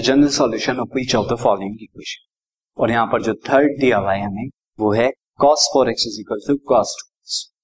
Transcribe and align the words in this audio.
General 0.00 0.28
solution 0.28 0.78
of 0.78 0.98
each 0.98 1.14
of 1.14 1.34
the 1.34 1.36
following 1.42 1.82
equation 1.82 2.82
और 2.82 2.90
यहाँ 2.90 3.06
पर 3.06 3.22
जो 3.22 3.34
थर्ड 3.34 3.80
दिया 3.80 3.98
हुआ 3.98 4.12
है 4.12 4.24
हमें, 4.24 4.48
वो 4.80 4.92
है 4.92 5.10
cos 5.40 5.74
four 5.74 5.90
x 5.90 6.06
is 6.06 6.20
equal 6.20 6.40
to 6.48 6.56
cos 6.68 7.06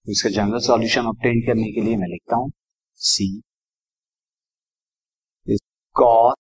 इसका 0.09 0.31
जनरल 0.31 0.59
सॉल्यूशन 0.59 1.07
ऑप्टेन 1.07 1.41
करने 1.47 1.73
के 1.73 1.81
लिए 1.81 1.97
मैं 1.97 2.09
लिखता 2.09 2.37
हूँ 2.37 2.51
see 2.97 3.43
cos 5.97 6.39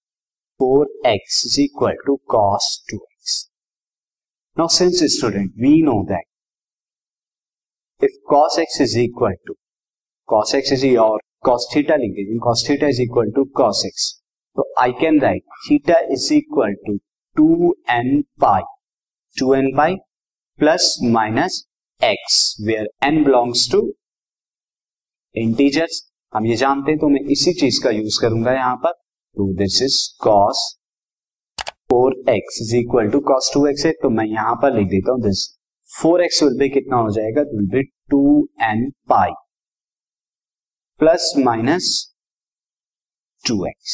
four 0.59 0.87
x 1.07 1.43
is 1.46 1.61
equal 1.61 1.96
to 2.07 2.17
cos 2.17 2.91
two 2.91 2.96
x 2.96 3.51
now 4.59 4.69
since 4.69 5.03
student 5.19 5.53
we 5.57 5.82
know 5.82 6.03
that 6.09 6.25
if 8.05 8.19
cos 8.28 8.59
x 8.59 8.80
is 8.80 8.98
equal 8.98 9.34
to 9.47 9.55
cos 10.28 10.55
x 10.55 10.73
is 10.73 10.84
cos 11.45 11.65
theta 11.75 11.97
लिख 11.97 12.11
दीजिए 12.15 12.39
cos 12.47 12.69
theta 12.69 12.89
is 12.89 13.03
equal 13.03 13.30
to 13.37 13.45
cos 13.61 13.85
x. 13.87 14.11
तो 14.57 14.73
I 14.81 14.93
can 15.01 15.21
write 15.21 15.43
theta 15.65 15.98
is 16.12 16.33
equal 16.35 16.75
to 16.87 16.97
two 17.37 17.75
n 17.91 18.21
pi 18.41 18.62
two 19.37 19.53
n 19.55 19.71
pi 19.77 19.95
plus 20.59 20.97
minus 21.11 21.65
x 22.01 22.57
where 22.67 22.89
n 23.05 23.23
belongs 23.25 23.69
to 23.73 23.81
integers 25.34 26.03
हम 26.33 26.47
ये 26.47 26.57
जानते 26.57 26.91
हैं 26.91 27.01
तो 27.01 27.09
मैं 27.09 27.21
इसी 27.33 27.53
चीज़ 27.61 27.83
का 27.84 27.91
यूज़ 27.91 28.20
करूँगा 28.23 28.53
यहाँ 28.53 28.77
पर। 28.77 28.93
तो 29.37 29.53
this 29.59 29.83
is 29.83 29.98
cos 30.23 30.65
four 31.91 32.15
x 32.31 32.59
is 32.62 32.75
equal 32.77 33.11
to 33.11 33.20
cos 33.29 33.51
two 33.55 33.67
x 33.67 33.87
है। 33.87 33.93
तो 34.03 34.11
मैं 34.11 34.25
यहाँ 34.27 34.55
पर 34.62 34.75
लिख 34.75 34.87
देता 34.89 35.12
हूँ 35.12 35.23
this 35.23 35.47
four 35.91 36.23
x 36.25 36.43
will 36.43 36.59
be 36.59 36.69
कितना 36.70 36.97
हो 36.97 37.11
जाएगा? 37.12 37.43
Will 37.53 37.69
be 37.70 37.83
two 38.11 38.48
n 38.62 38.91
pi 39.09 39.31
plus 41.01 41.33
minus 41.39 41.87
two 43.45 43.55
x. 43.67 43.93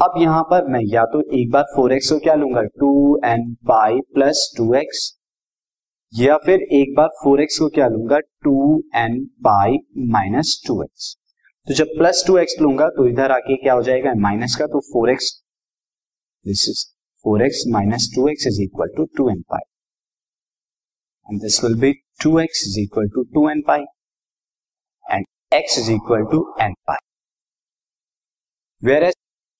अब 0.00 0.14
यहाँ 0.18 0.42
पर 0.42 0.66
मैं 0.68 0.80
या 0.84 1.04
तो 1.12 1.20
एक 1.38 1.50
बार 1.52 1.64
फोर 1.74 1.92
एक्स 1.92 2.08
को 2.12 2.18
क्या 2.18 2.34
लूँगा? 2.34 2.62
Two 2.62 2.88
n 3.24 3.44
pi 3.68 4.00
plus 4.14 4.40
two 4.56 4.74
x. 4.74 5.02
या 6.12 6.36
फिर 6.36 6.62
एक 6.78 6.94
बार 6.96 7.08
फोर 7.22 7.42
एक्स 7.42 7.58
को 7.58 7.68
क्या 7.68 7.88
लूँगा? 7.88 8.18
Two 8.18 8.56
n 8.96 9.24
pi 9.46 9.78
minus 10.12 10.60
two 10.66 10.82
x. 10.82 11.14
तो 11.68 11.74
जब 11.74 11.94
प्लस 11.98 12.24
टू 12.26 12.36
एक्स 12.38 12.56
लूँगा 12.60 12.88
तो 12.96 13.06
इधर 13.08 13.32
आके 13.32 13.56
क्या 13.62 13.74
हो 13.74 13.82
जाएगा? 13.82 14.14
माइनस 14.20 14.56
का 14.58 14.66
तो 14.66 14.80
four 14.92 15.10
x. 15.10 15.32
This 16.46 16.68
is 16.68 16.84
four 17.24 17.46
x 17.46 17.64
minus 17.72 18.10
two 18.14 18.28
x 18.28 18.46
is 18.46 18.62
equal 18.62 18.94
to 18.96 19.04
two 19.16 19.30
n 19.30 19.42
pi 19.50 19.70
and 21.28 21.40
this 21.42 21.64
will 21.64 21.80
be 21.80 21.92
two 22.22 22.38
x 22.40 22.66
is 22.68 22.80
equal 22.80 23.08
to 23.14 23.24
two 23.34 23.48
n 23.50 23.62
pi 23.68 23.84
x 25.54 25.78
is 25.78 25.90
equal 25.92 26.22
to 26.32 26.38
n 26.60 26.72
pi 26.88 26.96
where 28.82 29.10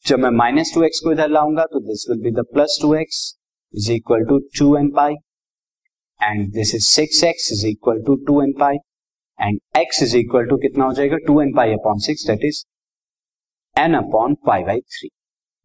जब 0.04 0.18
मैं 0.18 0.30
minus 0.36 0.70
two 0.74 0.82
x 0.82 1.00
को 1.04 1.12
इधर 1.12 1.28
लाऊँगा 1.28 1.64
तो 1.72 1.80
this 1.80 2.06
will 2.10 2.20
be 2.22 2.30
the 2.30 2.44
plus 2.52 2.78
two 2.82 2.94
x 2.94 3.18
is 3.74 3.90
equal 3.92 4.24
to 4.28 4.38
two 4.58 4.76
n 4.76 4.90
pi 4.92 5.14
and 6.20 6.52
this 6.52 6.74
is 6.74 6.86
six 6.86 7.22
x 7.24 7.50
is 7.52 7.66
equal 7.66 8.02
to 8.02 8.16
two 8.26 8.40
n 8.42 8.52
pi 8.60 8.76
and 9.38 9.58
x 9.76 10.02
is 10.02 10.16
equal 10.16 10.46
to 10.48 10.56
कितना 10.56 10.84
हो 10.84 10.92
जाएगा? 10.92 11.16
Two 11.26 11.40
n 11.40 11.52
pi 11.56 11.72
upon 11.72 11.98
six 11.98 12.26
that 12.26 12.44
is 12.44 12.64
n 13.76 13.94
upon 13.94 14.34
pi 14.46 14.64
by 14.64 14.80
three 14.96 15.08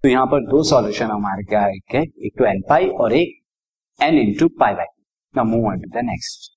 तो 0.03 0.09
यहाँ 0.09 0.25
पर 0.25 0.45
दो 0.49 0.63
solution 0.63 1.11
हमारे 1.11 1.43
क्या 1.43 1.61
है? 1.61 1.73
एक 2.01 2.37
तो 2.39 2.45
एन 2.45 2.61
पाई 2.69 2.89
और 3.03 3.13
एक 3.13 3.39
n 3.99 4.19
into 4.19 4.49
pi 4.59 4.73
by 4.73 4.95
now 5.33 5.45
move 5.45 5.67
on 5.71 5.81
to 5.81 5.89
the 5.89 6.05
next 6.05 6.56